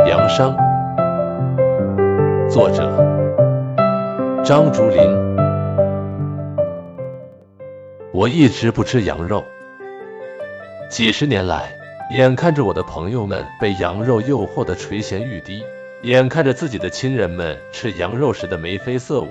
[0.00, 0.56] 杨商，
[2.50, 2.90] 作者
[4.44, 4.98] 张竹林。
[8.12, 9.44] 我一直不吃羊肉，
[10.90, 11.70] 几十年来，
[12.16, 15.62] 眼看着我的朋友们被羊肉诱惑的垂涎欲滴，
[16.02, 19.28] 眼看着自己的亲人们吃羊肉时的眉飞色舞，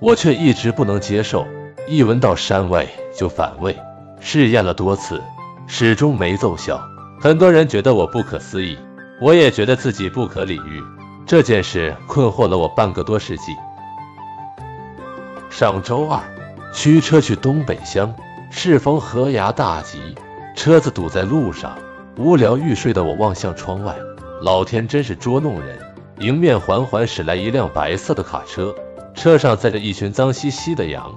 [0.00, 1.46] 我却一直不能接受，
[1.86, 2.86] 一闻到膻味
[3.16, 3.74] 就反胃，
[4.20, 5.20] 试验了多次，
[5.66, 6.78] 始终没奏效。
[7.20, 8.78] 很多人觉得我不可思议，
[9.20, 10.82] 我也觉得自己不可理喻。
[11.26, 13.54] 这件事困惑了我半个多世纪。
[15.50, 16.20] 上周二，
[16.72, 18.14] 驱车去东北乡，
[18.50, 20.14] 适逢河崖大集，
[20.56, 21.76] 车子堵在路上。
[22.16, 23.94] 无聊欲睡的我望向窗外，
[24.42, 25.78] 老天真是捉弄人。
[26.18, 28.74] 迎面缓缓驶来一辆白色的卡车，
[29.14, 31.14] 车上载着一群脏兮兮的羊。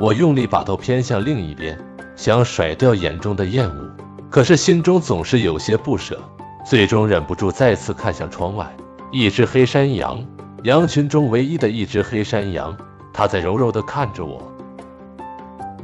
[0.00, 1.78] 我用力把头偏向另一边，
[2.16, 3.90] 想甩掉眼中的厌恶。
[4.30, 6.20] 可是心中总是有些不舍，
[6.64, 8.74] 最终忍不住再次看向窗外。
[9.10, 10.24] 一只黑山羊，
[10.62, 12.76] 羊群中唯一的一只黑山羊，
[13.12, 14.40] 它在柔柔地看着我。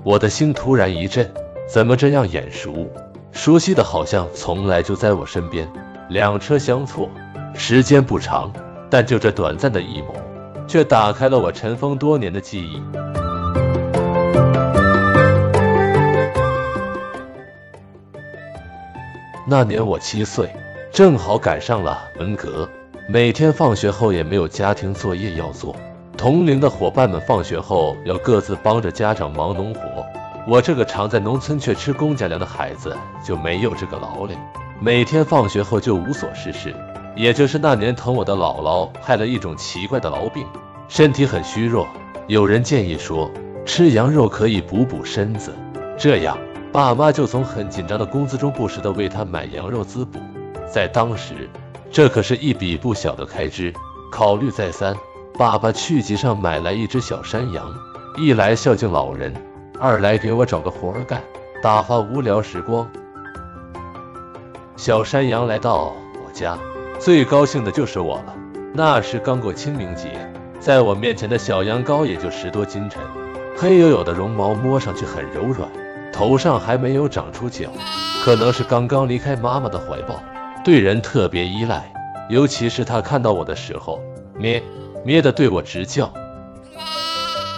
[0.03, 1.31] 我的心突然一震，
[1.69, 2.89] 怎么这样眼熟？
[3.33, 5.71] 熟悉的好像从来就在我身边。
[6.09, 7.11] 两车相错，
[7.55, 8.51] 时间不长，
[8.89, 10.15] 但就这短暂的一眸，
[10.67, 12.83] 却打开了我尘封多年的记忆。
[19.47, 20.51] 那年我七岁，
[20.99, 22.69] 正好赶上了文革。
[23.09, 25.77] 每天放学后也没有家庭作业要做，
[26.17, 29.81] 同龄的伙伴们放学后要各自帮着家长忙农活。
[30.45, 34.37] 我这个常在农村却吃公家粮的孩子就没有这个劳累，
[34.81, 36.75] 每天放学后就无所事事。
[37.15, 40.45] 也就是那年疼我的姥姥害了一种奇怪的痨病，
[40.89, 41.87] 身体很虚弱。
[42.27, 43.31] 有人建议说
[43.65, 45.55] 吃羊肉可以补补身子，
[45.97, 46.37] 这样。
[46.73, 50.19] 爸妈就从很紧张的工资中不时的为他买羊肉滋补，
[50.73, 51.49] 在当时，
[51.91, 53.73] 这可是一笔不小的开支。
[54.11, 54.95] 考虑再三，
[55.39, 57.75] 爸爸去集上买来一只小山羊，
[58.17, 59.35] 一来孝敬老人，
[59.79, 61.23] 二来给我找个活儿干，
[61.63, 62.89] 打发无聊时光。
[64.77, 66.59] 小山羊来到我家，
[66.99, 68.35] 最高兴的就是我了。
[68.73, 70.31] 那时刚过清明节，
[70.61, 73.03] 在我面前的小羊羔也就十多斤沉，
[73.57, 75.69] 黑黝黝的绒毛摸上去很柔软。
[76.11, 77.69] 头上还没有长出角，
[78.25, 80.21] 可能是刚刚离开妈妈的怀抱，
[80.65, 81.93] 对人特别依赖。
[82.29, 84.01] 尤其是他看到我的时候，
[84.37, 84.63] 咩
[85.05, 86.13] 咩的对我直叫。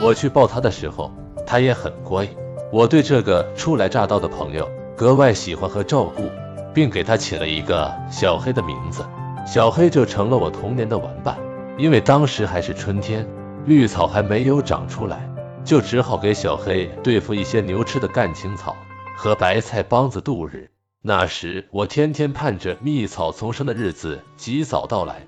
[0.01, 1.11] 我去抱他的时候，
[1.47, 2.29] 他也很乖。
[2.73, 6.31] 我对这个初来乍到的朋友格外喜欢和照顾，
[6.73, 9.05] 并给他起了一个小黑的名字。
[9.45, 11.37] 小黑就成了我童年的玩伴。
[11.77, 13.27] 因为当时还是春天，
[13.65, 15.29] 绿草还没有长出来。
[15.63, 18.75] 就只好给小黑对付一些牛吃的干青草
[19.15, 20.71] 和白菜帮子度日。
[21.03, 25.27] 那时我天天盼着蜜草丛生的日子及早到来。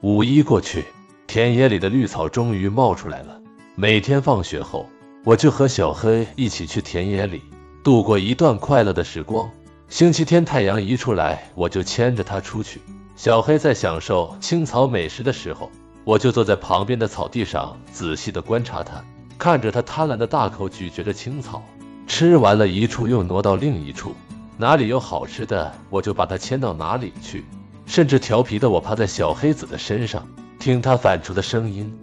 [0.00, 0.84] 五一过去，
[1.26, 3.40] 田野里的绿草终于冒出来了。
[3.74, 4.88] 每天放学后，
[5.24, 7.42] 我就和小黑一起去田野里
[7.82, 9.50] 度过一段快乐的时光。
[9.88, 12.80] 星期天太阳一出来，我就牵着它出去。
[13.16, 15.68] 小黑在享受青草美食的时候。
[16.04, 19.04] 我就坐在旁边的草地上，仔细地观察它，
[19.36, 21.62] 看着它贪婪的大口咀嚼着青草，
[22.10, 24.16] 吃完了一处又挪到另一处，
[24.58, 27.44] 哪里有好吃的，我就把它牵到哪里去。
[27.86, 30.26] 甚至调皮的我趴在小黑子的身上，
[30.58, 31.96] 听它反出的声音。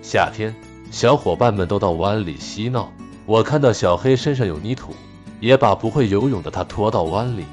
[0.00, 0.54] 夏天，
[0.92, 2.92] 小伙伴们都到湾里嬉闹，
[3.26, 4.94] 我看到小黑身上有泥土，
[5.40, 7.44] 也把不会游泳的他拖到湾里，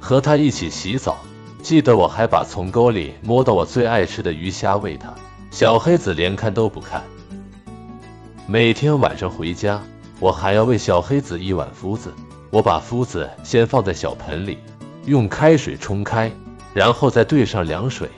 [0.00, 1.16] 和他一起洗澡。
[1.62, 5.14] 记得我还把从沟里摸到我最爱吃的鱼虾喂它，
[5.52, 7.04] 小黑子连看都不看。
[8.48, 9.80] 每天晚上回家，
[10.22, 12.14] 我还要喂小黑子一碗麸子。
[12.48, 14.56] 我把麸子先放在小盆里，
[15.04, 16.30] 用开水冲开，
[16.72, 18.08] 然后再兑上凉水，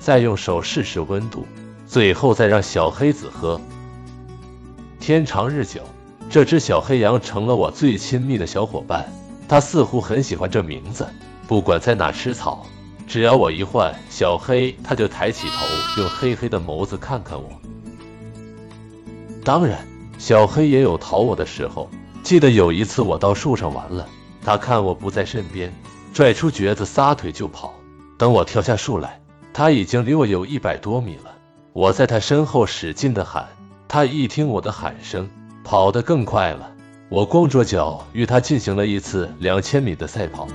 [0.00, 1.46] 再用手试试温度，
[1.86, 3.60] 最后再让小黑子喝。
[4.98, 5.82] 天长日久，
[6.28, 9.08] 这只小黑羊成了我最亲密的小伙伴。
[9.48, 11.06] 它似乎很喜欢这名字，
[11.46, 12.66] 不管在哪吃草。
[13.06, 17.48] 只要我一唤小黑，它就抬起头，用黑黑的眸子看看我。
[19.44, 19.86] 当然，
[20.22, 21.90] 小黑也有讨我的时候。
[22.22, 24.06] 记得有一次我到树上玩了，
[24.40, 25.72] 他看我不在身边，
[26.14, 27.74] 拽出橛子撒腿就跑。
[28.18, 29.20] 等我跳下树来，
[29.52, 31.34] 他已经离我有一百多米了。
[31.72, 33.48] 我在他身后使劲的喊，
[33.88, 35.28] 他一听我的喊声，
[35.64, 36.70] 跑得更快了。
[37.08, 40.46] 我光着脚与他进行了一次两千米的赛跑。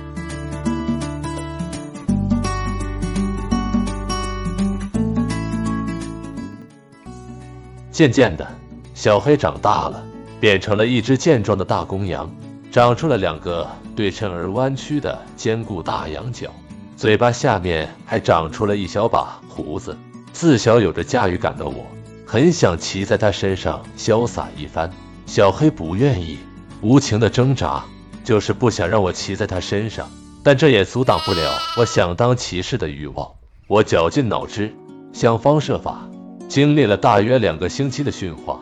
[7.92, 8.48] 渐渐的，
[8.98, 10.04] 小黑长大了，
[10.40, 12.28] 变成了一只健壮的大公羊。
[12.72, 13.64] 长出了两个
[13.94, 16.50] 对称而弯曲的坚固大羊角，
[16.96, 19.96] 嘴巴下面还长出了一小把胡子。
[20.32, 21.86] 自小有着驾驭感的我，
[22.26, 24.90] 很想骑在它身上潇洒一番。
[25.26, 26.36] 小黑不愿意，
[26.80, 27.84] 无情的挣扎，
[28.24, 30.10] 就是不想让我骑在它身上。
[30.42, 33.30] 但这也阻挡不了我想当骑士的欲望。
[33.68, 34.74] 我绞尽脑汁，
[35.12, 36.08] 想方设法，
[36.48, 38.58] 经历了大约两个星期的驯化。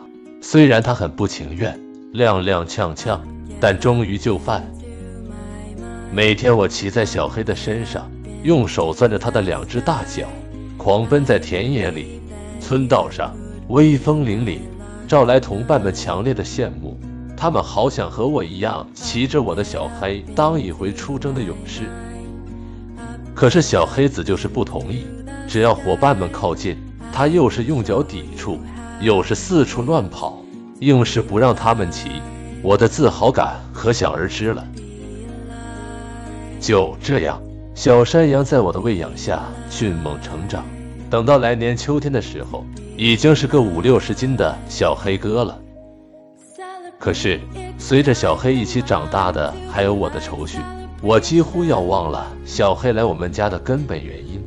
[0.49, 1.77] 虽然他很不情愿，
[2.13, 3.19] 踉踉跄跄，
[3.59, 4.65] 但终于就范。
[6.09, 8.09] 每天我骑在小黑的身上，
[8.43, 10.25] 用手攥着它的两只大脚，
[10.77, 12.21] 狂奔在田野里、
[12.61, 13.35] 村道上，
[13.67, 14.59] 威风凛凛，
[15.05, 16.97] 招来同伴们强烈的羡慕。
[17.35, 21.89] 他们好想和我一样，骑着我的小黑当一回出征的勇士。
[23.35, 25.03] 可是小黑子就是不同意，
[25.45, 26.77] 只要伙伴们靠近，
[27.11, 28.57] 他又是用脚抵触。
[28.99, 30.41] 又是四处乱跑，
[30.79, 32.21] 硬是不让他们骑，
[32.63, 34.65] 我的自豪感可想而知了。
[36.59, 37.39] 就这样，
[37.75, 40.65] 小山羊在我的喂养下迅猛成长，
[41.09, 42.65] 等到来年秋天的时候，
[42.97, 45.59] 已经是个五六十斤的小黑哥了。
[46.99, 47.39] 可是，
[47.77, 50.57] 随着小黑一起长大的还有我的愁绪，
[51.03, 54.43] 我几乎要忘了小黑来我们家的根本原因。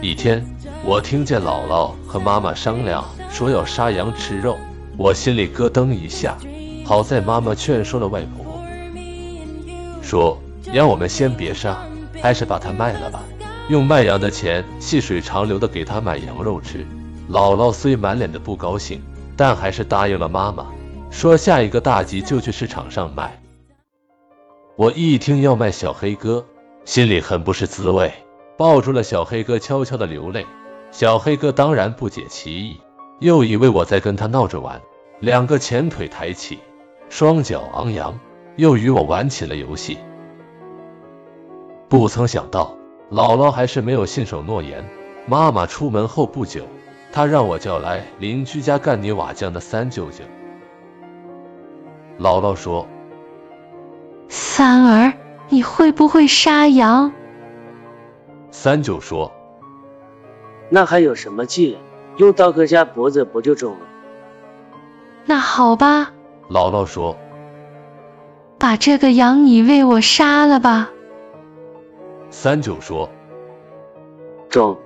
[0.00, 0.42] 一天。
[0.86, 4.58] 我听见姥姥和妈妈商量说要杀羊吃肉，
[4.98, 6.36] 我心里咯噔一下。
[6.84, 8.62] 好在妈妈劝说了外婆，
[10.02, 10.38] 说
[10.70, 11.78] 让我们先别杀，
[12.20, 13.22] 还是把它卖了吧，
[13.70, 16.86] 用卖羊的钱细水长流的给他买羊肉吃。
[17.30, 19.00] 姥姥虽满脸的不高兴，
[19.38, 20.66] 但还是答应了妈妈，
[21.10, 23.40] 说下一个大集就去市场上卖。
[24.76, 26.44] 我一听要卖小黑哥，
[26.84, 28.12] 心里很不是滋味，
[28.58, 30.44] 抱住了小黑哥，悄悄的流泪。
[30.94, 32.80] 小黑哥当然不解其意，
[33.18, 34.80] 又以为我在跟他闹着玩，
[35.18, 36.60] 两个前腿抬起，
[37.08, 38.16] 双脚昂扬，
[38.54, 39.98] 又与我玩起了游戏。
[41.88, 42.76] 不曾想到，
[43.10, 44.88] 姥姥还是没有信守诺言。
[45.26, 46.64] 妈妈出门后不久，
[47.10, 50.22] 她让我叫来邻居家干泥瓦匠的三舅舅。
[52.20, 52.86] 姥姥说
[54.30, 55.12] ：“三儿，
[55.48, 57.12] 你会不会杀羊？”
[58.52, 59.32] 三舅说。
[60.74, 61.78] 那还有什么劲？
[62.16, 63.86] 用刀割下脖子不就中了？
[65.24, 66.12] 那好吧，
[66.50, 67.16] 姥姥说
[68.58, 70.90] ：“把这个羊你为我杀了吧。”
[72.28, 73.08] 三九说
[74.50, 74.76] ：“中。”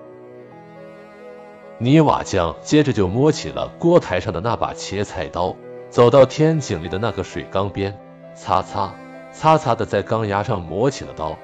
[1.81, 5.57] 泥瓦匠接着就摸起了锅台上的那把切菜刀，
[5.89, 7.99] 走到天井里的那个水缸边，
[8.35, 8.93] 擦擦
[9.33, 11.39] 擦擦的在缸牙上磨起了刀。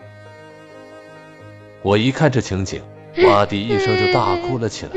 [1.81, 2.83] 我一看这情景。
[3.23, 4.93] 哇的一声就大哭了起来，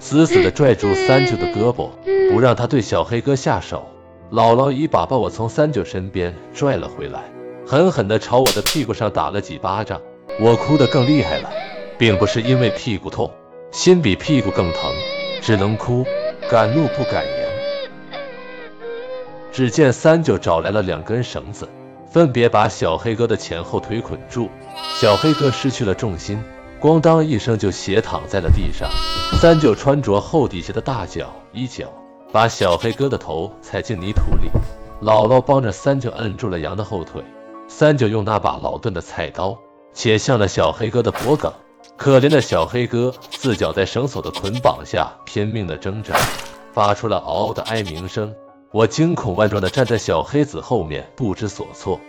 [0.00, 1.90] 死死地拽住三舅的胳膊，
[2.32, 3.86] 不让他对小黑哥下手。
[4.32, 7.20] 姥姥一把把我从三舅身边拽了回来，
[7.66, 10.00] 狠狠地朝我的屁股上打了几巴掌。
[10.40, 11.50] 我哭得更厉害了，
[11.98, 13.30] 并不是因为屁股痛，
[13.70, 14.90] 心比屁股更疼，
[15.40, 16.04] 只能哭，
[16.50, 17.50] 敢怒不敢言。
[19.52, 21.68] 只见三舅找来了两根绳子，
[22.10, 24.48] 分别把小黑哥的前后腿捆住，
[25.00, 26.42] 小黑哥失去了重心。
[26.80, 28.90] 咣当一声，就斜躺在了地上。
[29.38, 31.92] 三舅穿着厚底下的大脚一脚，
[32.32, 34.48] 把小黑哥的头踩进泥土里。
[35.02, 37.22] 姥姥帮着三舅摁住了羊的后腿。
[37.68, 39.56] 三舅用那把老钝的菜刀
[39.92, 41.50] 切向了小黑哥的脖颈。
[41.96, 46.14] 可怜的小黑哥四脚在绳索的捆绑下拼命的挣扎，
[46.72, 48.34] 发出了嗷嗷的哀鸣声。
[48.72, 52.00] 我惊恐万状的站在小黑子后面，不知所措。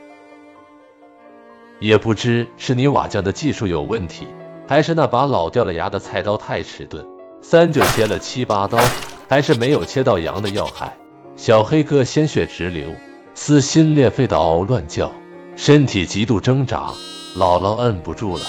[1.80, 4.28] 也不知是泥瓦匠的技术有问题。
[4.72, 7.06] 还是那把老掉了牙的菜刀太迟钝，
[7.42, 8.80] 三舅切了七八刀，
[9.28, 10.96] 还是没有切到羊的要害。
[11.36, 12.90] 小黑哥鲜血直流，
[13.34, 15.12] 撕心裂肺的嗷嗷乱叫，
[15.58, 16.94] 身体极度挣扎。
[17.36, 18.44] 姥姥摁不住了，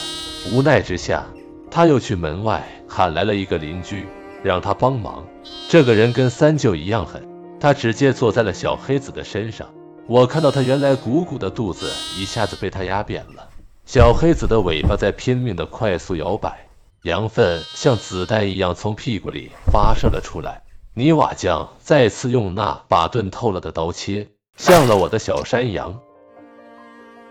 [0.53, 1.27] 无奈之下，
[1.69, 4.07] 他又去门外喊来了一个邻居，
[4.45, 5.25] 让他帮忙。
[5.69, 7.21] 这个人跟三舅一样狠，
[7.59, 9.67] 他直接坐在了小黑子的身上。
[10.07, 13.49] 我看到他原来鼓鼓的肚子一下子被他压扁了。
[13.85, 16.69] 小黑子的尾巴在拼命的快速摇摆，
[17.03, 20.63] 羊粪像子弹一样从屁股里发射了出来。
[20.95, 26.01] 泥瓦匠再次用那把钝透了的刀切向了我的小山羊。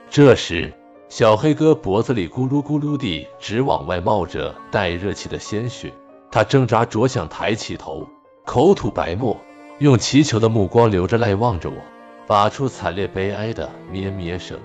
[0.10, 0.74] 这时，
[1.10, 5.94] 小黑哥脖子里咕噜咕噜地直往外冒着带热气的鲜血，
[6.32, 8.08] 他挣扎着想抬起头，
[8.46, 9.38] 口吐白沫，
[9.80, 11.76] 用祈求的目光流着泪望着我，
[12.28, 14.60] 发出惨烈悲哀的咩咩声。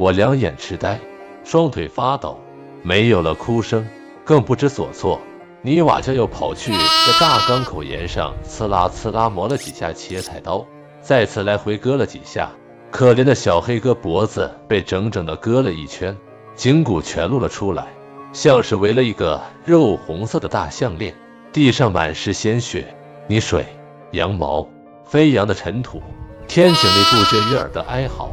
[0.00, 0.98] 我两眼痴呆，
[1.44, 2.40] 双腿发抖，
[2.82, 3.86] 没有了哭声，
[4.24, 5.20] 更不知所措。
[5.60, 10.64] 泥瓦匠又跑去在大缸口沿上刺啦刺啦磨了几下切菜刀，
[11.02, 12.48] 再次来回割了几下。
[12.90, 16.16] 可怜的小黑哥脖子被整整的割了一圈，
[16.54, 17.88] 颈骨全露了出来，
[18.32, 21.14] 像是围了一个肉红色的大项链。
[21.52, 23.66] 地上满是鲜血、泥水、
[24.12, 24.66] 羊毛、
[25.04, 26.00] 飞扬的尘土，
[26.48, 28.30] 天井里不绝于耳的哀嚎。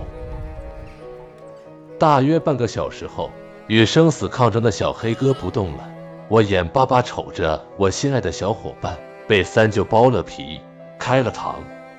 [2.00, 3.32] 大约半个小时后，
[3.68, 5.90] 与生死抗争的小黑哥不动了。
[6.30, 10.60] 我眼巴巴瞅着我心爱的小伙伴被三舅剥了皮、
[11.00, 11.56] 开了膛、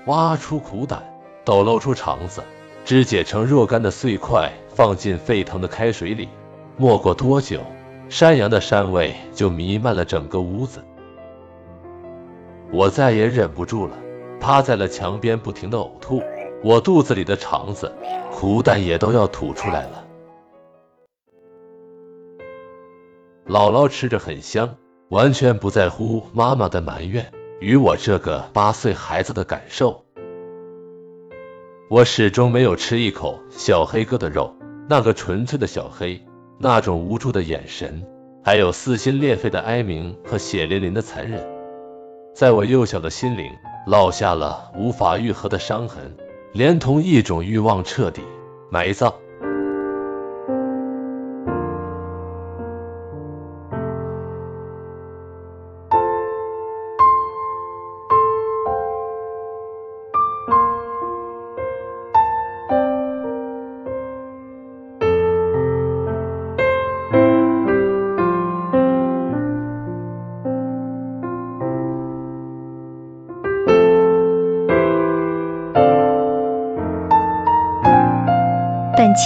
[0.07, 1.03] 挖出苦胆、
[1.45, 2.43] 抖露出肠子，
[2.85, 6.29] 肢解成若干的碎块，放进沸腾的开水里。
[6.77, 7.61] 没过多久，
[8.09, 10.81] 山羊的膻味就弥漫了整个屋子。
[12.71, 13.97] 我再也忍不住了，
[14.39, 16.23] 趴在了墙边，不停的呕吐。
[16.63, 17.93] 我肚子里的肠子、
[18.33, 20.05] 苦胆也都要吐出来了。
[23.47, 24.77] 姥姥吃着很香，
[25.09, 30.05] 完全不在乎妈妈的埋怨与我这个八岁孩子的感受。
[31.89, 34.55] 我始终没有吃一口小黑哥的肉，
[34.89, 36.21] 那个纯粹的小黑，
[36.59, 38.05] 那种无助的眼神，
[38.45, 41.41] 还有撕心裂肺的哀鸣和血淋淋的残忍，
[42.35, 43.47] 在我幼小的心灵
[43.87, 46.15] 烙下了无法愈合的伤痕，
[46.59, 48.21] 连同一种欲望彻底
[48.69, 49.15] 埋葬。